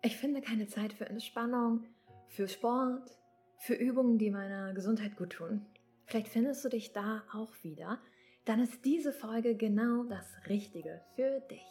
Ich 0.00 0.16
finde 0.16 0.40
keine 0.40 0.68
Zeit 0.68 0.92
für 0.92 1.06
Entspannung, 1.06 1.84
für 2.28 2.46
Sport, 2.46 3.10
für 3.58 3.74
Übungen, 3.74 4.18
die 4.18 4.30
meiner 4.30 4.72
Gesundheit 4.72 5.16
gut 5.16 5.30
tun. 5.30 5.66
Vielleicht 6.06 6.28
findest 6.28 6.64
du 6.64 6.68
dich 6.68 6.92
da 6.92 7.24
auch 7.32 7.52
wieder. 7.62 7.98
Dann 8.44 8.60
ist 8.60 8.84
diese 8.84 9.12
Folge 9.12 9.56
genau 9.56 10.04
das 10.04 10.26
Richtige 10.48 11.02
für 11.16 11.40
dich. 11.50 11.66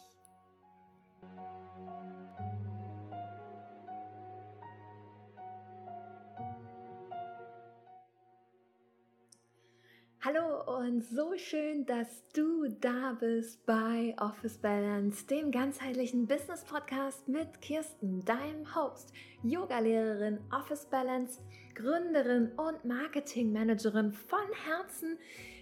Hallo 10.20 10.78
und 10.80 11.04
so 11.04 11.36
schön, 11.36 11.86
dass 11.86 12.24
du 12.34 12.66
da 12.80 13.16
bist 13.20 13.64
bei 13.66 14.16
Office 14.18 14.58
Balance, 14.58 15.24
dem 15.24 15.52
ganzheitlichen 15.52 16.26
Business 16.26 16.64
Podcast 16.64 17.28
mit 17.28 17.60
Kirsten, 17.60 18.24
deinem 18.24 18.74
Host, 18.74 19.12
Yogalehrerin, 19.44 20.40
Office 20.50 20.86
Balance, 20.86 21.40
Gründerin 21.76 22.50
und 22.56 22.84
Marketingmanagerin 22.84 24.10
von 24.10 24.40
Herzen, 24.66 25.18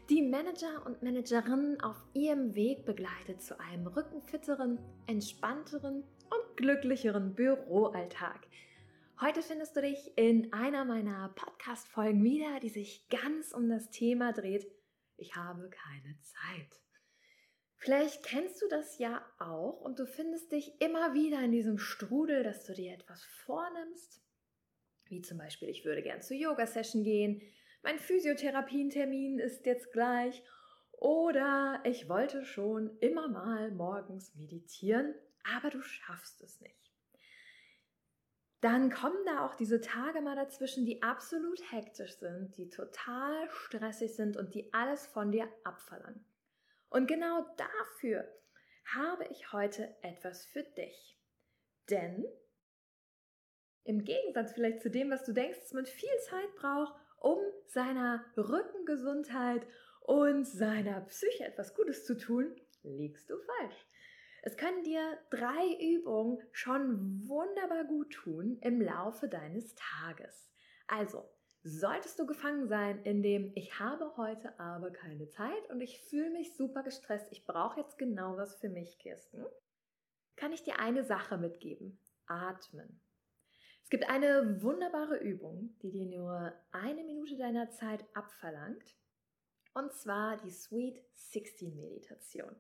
die 0.09 0.23
Manager 0.23 0.87
und 0.87 1.03
Managerinnen 1.03 1.79
auf 1.83 2.03
ihrem 2.15 2.55
Weg 2.55 2.87
begleitet 2.87 3.43
zu 3.43 3.61
einem 3.61 3.87
rückenfitteren, 3.87 4.79
entspannteren 5.07 5.97
und 6.31 6.57
glücklicheren 6.57 7.35
Büroalltag. 7.35 8.47
Heute 9.19 9.41
findest 9.41 9.75
du 9.75 9.81
dich 9.81 10.13
in 10.19 10.53
einer 10.53 10.85
meiner 10.85 11.31
Podcast-Folgen 11.31 12.23
wieder, 12.23 12.61
die 12.61 12.69
sich 12.69 13.09
ganz 13.09 13.53
um 13.53 13.67
das 13.67 13.89
Thema 13.89 14.35
dreht. 14.35 14.71
Ich 15.17 15.35
habe 15.35 15.71
keine 15.71 16.21
Zeit. 16.21 16.83
Vielleicht 17.79 18.23
kennst 18.23 18.61
du 18.61 18.69
das 18.69 18.99
ja 18.99 19.25
auch 19.39 19.81
und 19.81 19.99
du 19.99 20.07
findest 20.07 20.53
dich 20.53 20.79
immer 20.83 21.15
wieder 21.15 21.41
in 21.41 21.51
diesem 21.51 21.79
Strudel, 21.79 22.43
dass 22.43 22.65
du 22.65 22.75
dir 22.75 22.93
etwas 22.93 23.25
vornimmst. 23.25 24.21
Wie 25.07 25.23
zum 25.23 25.39
Beispiel, 25.39 25.71
ich 25.71 25.87
würde 25.87 26.03
gern 26.03 26.21
zur 26.21 26.37
Yoga-Session 26.37 27.03
gehen, 27.03 27.41
mein 27.83 27.99
Physiotherapien-Termin 27.99 29.39
ist 29.39 29.65
jetzt 29.65 29.95
gleich 29.95 30.43
oder 30.93 31.81
ich 31.85 32.11
wollte 32.11 32.45
schon 32.45 32.99
immer 32.99 33.29
mal 33.29 33.71
morgens 33.71 34.35
meditieren, 34.35 35.15
aber 35.57 35.71
du 35.71 35.81
schaffst 35.81 36.43
es 36.43 36.61
nicht 36.61 36.96
dann 38.61 38.91
kommen 38.91 39.25
da 39.27 39.45
auch 39.45 39.55
diese 39.55 39.81
Tage 39.81 40.21
mal 40.21 40.37
dazwischen, 40.37 40.87
die 40.87 41.03
absolut 41.03 41.61
hektisch 41.73 42.17
sind, 42.19 42.57
die 42.57 42.71
total 42.71 43.51
stressig 43.51 44.15
sind 44.15 44.37
und 44.37 44.55
die 44.55 44.73
alles 44.73 45.07
von 45.07 45.31
dir 45.31 45.49
abverlangen. 45.65 46.25
Und 46.89 47.07
genau 47.07 47.45
dafür 47.57 48.27
habe 48.95 49.27
ich 49.31 49.53
heute 49.53 49.95
etwas 50.03 50.47
für 50.47 50.63
dich. 50.63 51.19
Denn 51.91 52.25
im 53.85 54.05
Gegensatz 54.05 54.53
vielleicht 54.53 54.83
zu 54.83 54.91
dem, 54.91 55.11
was 55.11 55.25
du 55.25 55.33
denkst, 55.33 55.61
dass 55.61 55.73
man 55.73 55.87
viel 55.87 56.19
Zeit 56.29 56.55
braucht, 56.57 56.95
um 57.21 57.39
seiner 57.67 58.25
Rückengesundheit 58.37 59.67
und 60.01 60.45
seiner 60.45 61.03
Psyche 61.03 61.45
etwas 61.45 61.75
Gutes 61.75 62.05
zu 62.05 62.17
tun, 62.17 62.55
liegst 62.83 63.29
du 63.31 63.37
falsch. 63.39 63.87
Es 64.47 64.57
können 64.57 64.85
dir 64.85 65.19
drei 65.31 65.77
Übungen 65.81 66.39
schon 66.53 67.27
wunderbar 67.27 67.83
gut 67.83 68.13
tun 68.13 68.61
im 68.61 68.81
Laufe 68.81 69.27
deines 69.27 69.75
Tages. 69.75 70.49
Also, 70.87 71.29
solltest 71.65 72.17
du 72.21 72.27
gefangen 72.27 72.69
sein 72.69 73.03
in 73.03 73.25
dem 73.25 73.51
ich 73.57 73.81
habe 73.81 74.17
heute 74.17 74.57
aber 74.61 74.93
keine 74.93 75.29
Zeit 75.31 75.69
und 75.71 75.81
ich 75.81 76.01
fühle 76.01 76.31
mich 76.31 76.57
super 76.57 76.85
gestresst, 76.85 77.27
ich 77.33 77.45
brauche 77.45 77.81
jetzt 77.81 77.99
genau 77.99 78.37
was 78.37 78.55
für 78.61 78.69
mich, 78.69 79.01
Kirsten, 79.01 79.45
kann 80.37 80.53
ich 80.53 80.63
dir 80.63 80.79
eine 80.79 81.03
Sache 81.03 81.39
mitgeben. 81.39 81.99
Atmen. 82.27 83.01
Es 83.83 83.91
gibt 83.91 84.09
eine 84.09 84.63
wunderbare 84.63 85.17
Übung, 85.17 85.77
die 85.83 85.91
dir 85.91 86.07
nur 86.07 86.53
eine 86.71 87.03
Minute 87.03 87.37
deiner 87.37 87.71
Zeit 87.71 88.05
abverlangt. 88.15 88.95
Und 89.75 89.93
zwar 89.93 90.37
die 90.37 90.53
Sweet 90.53 91.05
16 91.15 91.75
Meditation. 91.75 92.55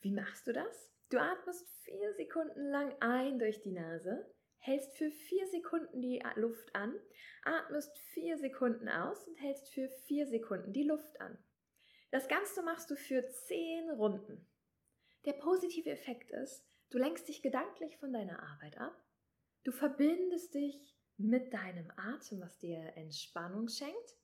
Wie 0.00 0.12
machst 0.12 0.46
du 0.46 0.52
das? 0.52 0.90
Du 1.10 1.18
atmest 1.18 1.68
vier 1.84 2.14
Sekunden 2.14 2.70
lang 2.70 2.94
ein 3.00 3.38
durch 3.38 3.60
die 3.60 3.72
Nase, 3.72 4.32
hältst 4.58 4.96
für 4.96 5.10
vier 5.10 5.46
Sekunden 5.48 6.00
die 6.00 6.22
Luft 6.36 6.74
an, 6.74 6.94
atmest 7.44 7.98
vier 7.98 8.38
Sekunden 8.38 8.88
aus 8.88 9.26
und 9.26 9.36
hältst 9.36 9.68
für 9.74 9.88
vier 10.06 10.26
Sekunden 10.26 10.72
die 10.72 10.84
Luft 10.84 11.20
an. 11.20 11.36
Das 12.10 12.28
Ganze 12.28 12.62
machst 12.62 12.90
du 12.90 12.96
für 12.96 13.28
zehn 13.28 13.90
Runden. 13.90 14.46
Der 15.26 15.34
positive 15.34 15.90
Effekt 15.90 16.30
ist, 16.30 16.64
du 16.90 16.98
lenkst 16.98 17.28
dich 17.28 17.42
gedanklich 17.42 17.98
von 17.98 18.12
deiner 18.12 18.42
Arbeit 18.42 18.78
ab, 18.78 18.96
du 19.64 19.72
verbindest 19.72 20.54
dich 20.54 20.96
mit 21.18 21.52
deinem 21.52 21.90
Atem, 21.96 22.40
was 22.40 22.58
dir 22.58 22.96
Entspannung 22.96 23.68
schenkt, 23.68 24.16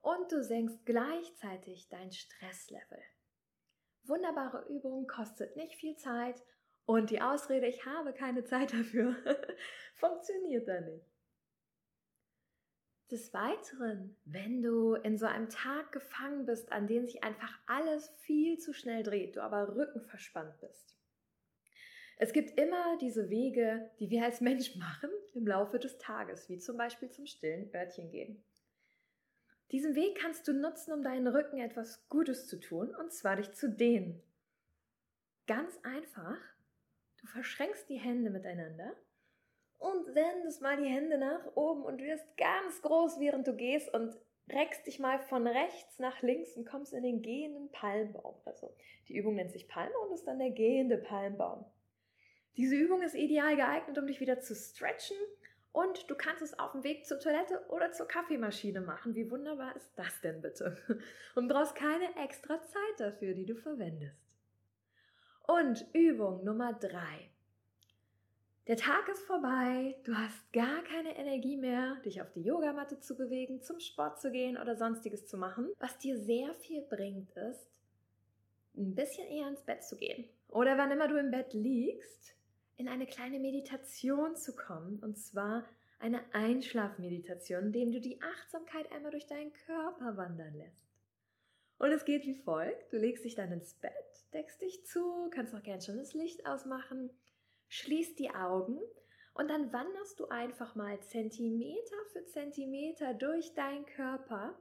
und 0.00 0.32
du 0.32 0.42
senkst 0.42 0.84
gleichzeitig 0.84 1.88
dein 1.88 2.10
Stresslevel. 2.10 3.02
Wunderbare 4.08 4.66
Übung, 4.68 5.06
kostet 5.06 5.56
nicht 5.56 5.74
viel 5.74 5.96
Zeit 5.96 6.42
und 6.84 7.10
die 7.10 7.20
Ausrede, 7.20 7.66
ich 7.66 7.84
habe 7.84 8.12
keine 8.12 8.44
Zeit 8.44 8.72
dafür, 8.72 9.16
funktioniert 9.94 10.68
da 10.68 10.80
nicht. 10.80 11.06
Des 13.10 13.32
Weiteren, 13.32 14.16
wenn 14.24 14.62
du 14.62 14.94
in 14.94 15.16
so 15.16 15.26
einem 15.26 15.48
Tag 15.48 15.92
gefangen 15.92 16.44
bist, 16.44 16.72
an 16.72 16.88
dem 16.88 17.06
sich 17.06 17.22
einfach 17.22 17.56
alles 17.66 18.08
viel 18.20 18.58
zu 18.58 18.72
schnell 18.72 19.02
dreht, 19.02 19.36
du 19.36 19.42
aber 19.42 19.76
rückenverspannt 19.76 20.58
bist. 20.60 20.96
Es 22.18 22.32
gibt 22.32 22.58
immer 22.58 22.96
diese 22.98 23.28
Wege, 23.28 23.90
die 24.00 24.10
wir 24.10 24.24
als 24.24 24.40
Mensch 24.40 24.74
machen 24.76 25.10
im 25.34 25.46
Laufe 25.46 25.78
des 25.78 25.98
Tages, 25.98 26.48
wie 26.48 26.58
zum 26.58 26.76
Beispiel 26.76 27.10
zum 27.10 27.26
stillen 27.26 27.72
Örtchen 27.74 28.10
gehen. 28.10 28.42
Diesen 29.72 29.94
Weg 29.96 30.16
kannst 30.16 30.46
du 30.46 30.52
nutzen, 30.52 30.92
um 30.92 31.02
deinen 31.02 31.26
Rücken 31.26 31.58
etwas 31.58 32.08
Gutes 32.08 32.46
zu 32.46 32.60
tun, 32.60 32.94
und 32.94 33.12
zwar 33.12 33.36
dich 33.36 33.52
zu 33.52 33.68
dehnen. 33.68 34.22
Ganz 35.46 35.78
einfach, 35.82 36.38
du 37.20 37.26
verschränkst 37.26 37.88
die 37.88 37.98
Hände 37.98 38.30
miteinander 38.30 38.94
und 39.78 40.14
wendest 40.14 40.62
mal 40.62 40.76
die 40.76 40.88
Hände 40.88 41.18
nach 41.18 41.56
oben 41.56 41.82
und 41.82 42.00
wirst 42.00 42.24
ganz 42.36 42.80
groß, 42.82 43.18
während 43.18 43.46
du 43.46 43.54
gehst 43.54 43.92
und 43.92 44.16
reckst 44.48 44.86
dich 44.86 44.98
mal 45.00 45.18
von 45.18 45.46
rechts 45.46 45.98
nach 45.98 46.22
links 46.22 46.56
und 46.56 46.66
kommst 46.66 46.92
in 46.92 47.02
den 47.02 47.22
gehenden 47.22 47.70
Palmbaum. 47.72 48.36
Also 48.44 48.72
die 49.08 49.16
Übung 49.16 49.34
nennt 49.34 49.52
sich 49.52 49.68
Palme 49.68 49.96
und 49.98 50.12
ist 50.12 50.26
dann 50.26 50.38
der 50.38 50.50
gehende 50.50 50.98
Palmbaum. 50.98 51.64
Diese 52.56 52.76
Übung 52.76 53.02
ist 53.02 53.14
ideal 53.14 53.56
geeignet, 53.56 53.98
um 53.98 54.06
dich 54.06 54.20
wieder 54.20 54.40
zu 54.40 54.54
stretchen 54.54 55.16
und 55.76 56.08
du 56.08 56.14
kannst 56.14 56.40
es 56.40 56.58
auf 56.58 56.72
dem 56.72 56.84
Weg 56.84 57.04
zur 57.04 57.20
Toilette 57.20 57.60
oder 57.68 57.92
zur 57.92 58.08
Kaffeemaschine 58.08 58.80
machen. 58.80 59.14
Wie 59.14 59.30
wunderbar 59.30 59.76
ist 59.76 59.92
das 59.94 60.22
denn 60.22 60.40
bitte? 60.40 60.74
Und 61.34 61.48
brauchst 61.48 61.74
keine 61.74 62.16
extra 62.24 62.62
Zeit 62.62 62.98
dafür, 62.98 63.34
die 63.34 63.44
du 63.44 63.56
verwendest. 63.56 64.16
Und 65.46 65.84
Übung 65.92 66.42
Nummer 66.44 66.72
drei. 66.72 67.28
Der 68.68 68.78
Tag 68.78 69.06
ist 69.10 69.24
vorbei, 69.24 69.96
du 70.04 70.16
hast 70.16 70.50
gar 70.54 70.82
keine 70.84 71.14
Energie 71.14 71.58
mehr, 71.58 71.96
dich 72.06 72.22
auf 72.22 72.32
die 72.32 72.42
Yogamatte 72.42 72.98
zu 73.00 73.14
bewegen, 73.14 73.60
zum 73.60 73.78
Sport 73.78 74.18
zu 74.18 74.32
gehen 74.32 74.56
oder 74.56 74.76
sonstiges 74.76 75.26
zu 75.26 75.36
machen. 75.36 75.68
Was 75.78 75.98
dir 75.98 76.18
sehr 76.18 76.54
viel 76.54 76.80
bringt, 76.88 77.36
ist, 77.36 77.68
ein 78.78 78.94
bisschen 78.94 79.28
eher 79.28 79.48
ins 79.48 79.60
Bett 79.60 79.84
zu 79.84 79.96
gehen. 79.96 80.26
Oder 80.48 80.78
wann 80.78 80.90
immer 80.90 81.06
du 81.06 81.18
im 81.18 81.30
Bett 81.30 81.52
liegst, 81.52 82.35
in 82.76 82.88
eine 82.88 83.06
kleine 83.06 83.38
Meditation 83.38 84.36
zu 84.36 84.54
kommen, 84.54 84.98
und 85.00 85.18
zwar 85.18 85.64
eine 85.98 86.20
Einschlafmeditation, 86.34 87.66
indem 87.66 87.92
du 87.92 88.00
die 88.00 88.20
Achtsamkeit 88.20 88.90
einmal 88.92 89.12
durch 89.12 89.26
deinen 89.26 89.52
Körper 89.52 90.16
wandern 90.16 90.54
lässt. 90.54 90.86
Und 91.78 91.90
es 91.90 92.04
geht 92.04 92.24
wie 92.24 92.34
folgt. 92.34 92.92
Du 92.92 92.96
legst 92.96 93.24
dich 93.24 93.34
dann 93.34 93.52
ins 93.52 93.74
Bett, 93.74 93.92
deckst 94.32 94.60
dich 94.60 94.84
zu, 94.86 95.28
kannst 95.30 95.54
auch 95.54 95.62
gern 95.62 95.80
schon 95.80 95.98
das 95.98 96.14
Licht 96.14 96.46
ausmachen, 96.46 97.10
schließt 97.68 98.18
die 98.18 98.30
Augen 98.30 98.78
und 99.34 99.48
dann 99.48 99.72
wanderst 99.72 100.18
du 100.18 100.28
einfach 100.28 100.74
mal 100.74 100.98
Zentimeter 101.00 101.96
für 102.12 102.24
Zentimeter 102.26 103.12
durch 103.14 103.52
deinen 103.54 103.84
Körper 103.86 104.58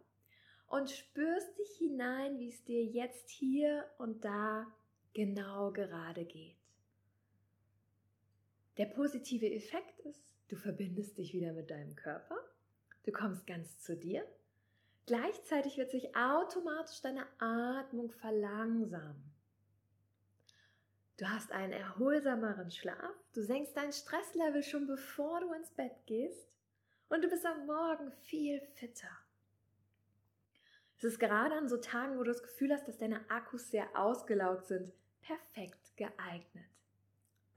und 0.67 0.89
spürst 0.89 1.57
dich 1.57 1.77
hinein, 1.77 2.39
wie 2.39 2.49
es 2.49 2.63
dir 2.65 2.83
jetzt 2.83 3.29
hier 3.29 3.85
und 3.97 4.25
da 4.25 4.67
genau 5.13 5.71
gerade 5.71 6.25
geht. 6.25 6.57
Der 8.77 8.87
positive 8.87 9.49
Effekt 9.49 9.99
ist, 10.01 10.35
du 10.49 10.57
verbindest 10.57 11.17
dich 11.17 11.33
wieder 11.33 11.53
mit 11.53 11.69
deinem 11.69 11.95
Körper, 11.95 12.37
du 13.03 13.11
kommst 13.11 13.47
ganz 13.47 13.79
zu 13.79 13.95
dir. 13.95 14.25
Gleichzeitig 15.05 15.77
wird 15.77 15.91
sich 15.91 16.15
automatisch 16.15 17.01
deine 17.01 17.25
Atmung 17.39 18.11
verlangsamen. 18.11 19.31
Du 21.17 21.29
hast 21.29 21.53
einen 21.53 21.71
erholsameren 21.71 22.69
Schlaf, 22.69 23.15
du 23.33 23.41
senkst 23.41 23.77
dein 23.77 23.93
Stresslevel 23.93 24.63
schon 24.63 24.87
bevor 24.87 25.39
du 25.39 25.53
ins 25.53 25.71
Bett 25.71 26.05
gehst 26.05 26.49
und 27.07 27.23
du 27.23 27.29
bist 27.29 27.45
am 27.45 27.65
Morgen 27.65 28.11
viel 28.23 28.59
fitter. 28.59 29.07
Es 30.97 31.05
ist 31.05 31.19
gerade 31.19 31.55
an 31.55 31.69
so 31.69 31.77
Tagen, 31.77 32.17
wo 32.17 32.23
du 32.23 32.31
das 32.31 32.43
Gefühl 32.43 32.73
hast, 32.73 32.87
dass 32.87 32.97
deine 32.97 33.29
Akkus 33.29 33.71
sehr 33.71 33.87
ausgelaugt 33.97 34.67
sind, 34.67 34.91
perfekt 35.21 35.95
geeignet. 35.95 36.74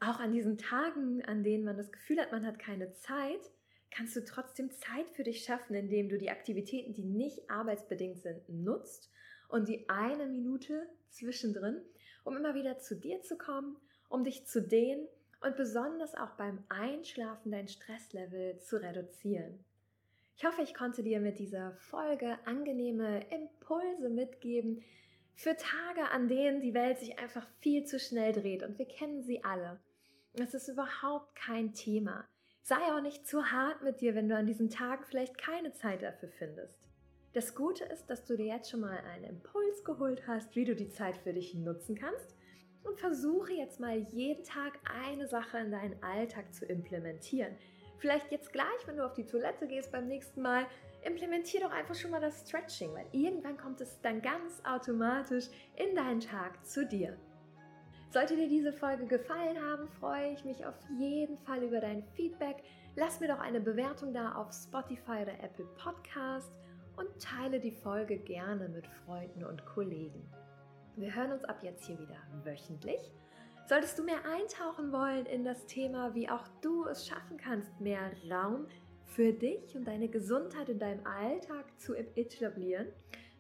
Auch 0.00 0.21
an 0.21 0.33
diesen 0.33 0.59
Tagen, 0.59 1.25
an 1.25 1.43
denen 1.43 1.65
man 1.65 1.77
das 1.77 1.91
Gefühl 1.91 2.21
hat, 2.21 2.31
man 2.31 2.47
hat 2.47 2.59
keine 2.59 2.93
Zeit, 2.93 3.50
kannst 3.91 4.15
du 4.15 4.25
trotzdem 4.25 4.71
Zeit 4.71 5.11
für 5.11 5.25
dich 5.25 5.45
schaffen, 5.45 5.75
indem 5.75 6.09
du 6.09 6.19
die 6.19 6.31
Aktivitäten, 6.31 6.95
die 6.95 7.05
nicht 7.05 7.50
arbeitsbedingt 7.50 8.21
sind, 8.23 8.49
nutzt 8.49 9.11
und 9.49 9.69
die 9.69 9.89
eine 9.89 10.27
Minute 10.27 10.89
zwischendrin, 11.11 11.81
um 12.25 12.37
immer 12.37 12.55
wieder 12.55 12.79
zu 12.79 12.95
dir 12.95 13.23
zu 13.23 13.37
kommen, 13.37 13.77
um 14.09 14.25
dich 14.25 14.47
zu 14.47 14.62
dehnen 14.62 15.09
und 15.41 15.56
besonders 15.56 16.15
auch 16.15 16.31
beim 16.37 16.62
Einschlafen 16.69 17.50
dein 17.50 17.69
Stresslevel 17.69 18.59
zu 18.59 18.81
reduzieren. 18.81 19.65
Ich 20.37 20.45
hoffe, 20.45 20.62
ich 20.62 20.75
konnte 20.75 21.03
dir 21.03 21.19
mit 21.19 21.41
dieser 21.41 21.73
Folge 21.73 22.39
angenehme 22.45 23.27
Impulse 23.31 24.09
mitgeben 24.09 24.85
für 25.35 25.56
Tage, 25.56 26.11
an 26.12 26.29
denen 26.29 26.61
die 26.61 26.75
Welt 26.75 26.99
sich 26.99 27.19
einfach 27.19 27.47
viel 27.61 27.85
zu 27.85 27.99
schnell 27.99 28.33
dreht 28.33 28.62
und 28.62 28.79
wir 28.79 28.87
kennen 28.87 29.23
sie 29.23 29.43
alle. 29.43 29.81
Es 30.34 30.54
ist 30.54 30.69
überhaupt 30.69 31.34
kein 31.34 31.72
Thema. 31.72 32.25
Sei 32.62 32.76
auch 32.76 33.00
nicht 33.00 33.26
zu 33.26 33.50
hart 33.50 33.82
mit 33.82 34.00
dir, 34.00 34.14
wenn 34.14 34.28
du 34.28 34.36
an 34.36 34.46
diesen 34.46 34.69
Tagen 34.69 35.04
vielleicht 35.04 35.38
keine 35.38 35.72
Zeit 35.72 36.02
dafür 36.02 36.28
findest. 36.28 36.78
Das 37.32 37.54
Gute 37.54 37.84
ist, 37.84 38.06
dass 38.06 38.25
du 38.25 38.36
dir 38.36 38.46
jetzt 38.46 38.70
schon 38.70 38.80
mal 38.80 38.98
einen 38.98 39.25
Impuls 39.25 39.84
geholt 39.84 40.26
hast, 40.26 40.54
wie 40.54 40.64
du 40.64 40.75
die 40.75 40.90
Zeit 40.90 41.16
für 41.16 41.32
dich 41.32 41.54
nutzen 41.54 41.96
kannst 41.96 42.34
und 42.84 42.98
versuche 42.98 43.52
jetzt 43.52 43.80
mal 43.80 43.98
jeden 43.98 44.44
Tag 44.44 44.78
eine 45.04 45.28
Sache 45.28 45.58
in 45.58 45.70
deinen 45.70 46.02
Alltag 46.02 46.54
zu 46.54 46.66
implementieren. 46.66 47.56
Vielleicht 47.98 48.30
jetzt 48.30 48.52
gleich, 48.52 48.86
wenn 48.86 48.96
du 48.96 49.04
auf 49.04 49.14
die 49.14 49.26
Toilette 49.26 49.66
gehst 49.66 49.90
beim 49.90 50.06
nächsten 50.06 50.40
Mal, 50.40 50.66
implementier 51.04 51.60
doch 51.60 51.70
einfach 51.70 51.94
schon 51.94 52.10
mal 52.10 52.20
das 52.20 52.46
Stretching, 52.46 52.92
weil 52.94 53.06
irgendwann 53.12 53.56
kommt 53.56 53.80
es 53.80 54.00
dann 54.00 54.22
ganz 54.22 54.62
automatisch 54.64 55.46
in 55.76 55.94
deinen 55.96 56.20
Tag 56.20 56.64
zu 56.66 56.86
dir. 56.86 57.16
Sollte 58.10 58.37
dir 58.37 58.49
diese 58.49 58.72
Folge 58.72 59.05
gefallen 59.06 59.62
haben, 59.62 59.87
freue 60.00 60.32
ich 60.32 60.43
mich 60.43 60.64
auf 60.64 60.75
jeden 60.99 61.37
Fall 61.40 61.62
über 61.62 61.78
dein 61.78 62.02
Feedback. 62.14 62.56
Lass 62.96 63.20
mir 63.20 63.28
doch 63.28 63.38
eine 63.38 63.60
Bewertung 63.60 64.14
da 64.14 64.32
auf 64.32 64.50
Spotify 64.50 65.22
oder 65.22 65.38
Apple 65.43 65.66
Podcast 65.76 66.50
und 66.96 67.06
teile 67.20 67.60
die 67.60 67.70
Folge 67.70 68.16
gerne 68.16 68.66
mit 68.70 68.87
Freunden 69.05 69.44
und 69.44 69.64
Kollegen. 69.66 70.26
Wir 70.96 71.14
hören 71.14 71.32
uns 71.32 71.44
ab 71.44 71.58
jetzt 71.62 71.84
hier 71.84 71.99
wieder 71.99 72.16
wöchentlich. 72.44 73.12
Solltest 73.66 73.99
du 73.99 74.05
mehr 74.05 74.25
eintauchen 74.25 74.90
wollen 74.90 75.26
in 75.26 75.44
das 75.44 75.66
Thema, 75.66 76.14
wie 76.14 76.31
auch 76.31 76.49
du 76.62 76.87
es 76.87 77.06
schaffen 77.06 77.37
kannst, 77.37 77.78
mehr 77.78 78.11
Raum 78.31 78.66
für 79.04 79.34
dich 79.34 79.76
und 79.76 79.87
deine 79.87 80.08
Gesundheit 80.08 80.70
in 80.70 80.78
deinem 80.78 81.06
Alltag 81.06 81.66
zu 81.78 81.94
etablieren, 81.94 82.87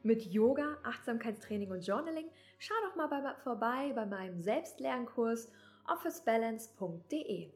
mit 0.02 0.24
Yoga, 0.26 0.78
Achtsamkeitstraining 0.82 1.70
und 1.70 1.86
Journaling, 1.86 2.30
schau 2.58 2.74
doch 2.86 2.96
mal 2.96 3.06
bei, 3.08 3.34
vorbei 3.42 3.92
bei 3.94 4.06
meinem 4.06 4.40
Selbstlernkurs 4.40 5.50
officebalance.de. 5.86 7.50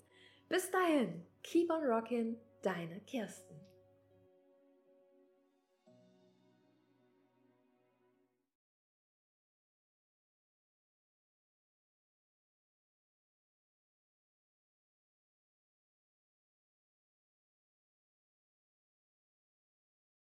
Bis 0.48 0.70
dahin, 0.70 1.24
keep 1.42 1.70
on 1.70 1.84
rocking, 1.84 2.36
deine 2.62 3.00
Kirsten. 3.00 3.51